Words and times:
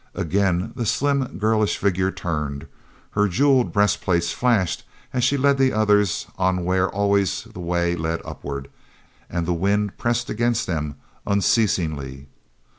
Again 0.15 0.73
the 0.75 0.87
slim 0.87 1.37
girlish 1.37 1.77
figure 1.77 2.09
turned; 2.09 2.65
her 3.11 3.27
jeweled 3.27 3.71
breast 3.71 4.01
plates 4.01 4.31
flashed 4.33 4.83
as 5.13 5.23
she 5.23 5.37
led 5.37 5.59
the 5.59 5.71
others 5.73 6.25
on 6.39 6.65
where 6.65 6.89
always 6.89 7.43
the 7.43 7.59
way 7.59 7.95
led 7.95 8.19
upward 8.25 8.71
and 9.29 9.45
the 9.45 9.53
wind 9.53 9.99
pressed 9.99 10.27
against 10.27 10.65
them 10.65 10.95
unceasingly. 11.27 12.25